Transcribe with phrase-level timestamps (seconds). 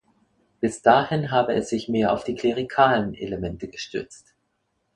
[0.59, 4.33] Bis dahin habe es sich mehr auf die klerikalen Elemente gestützt.